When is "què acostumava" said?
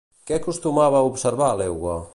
0.29-1.01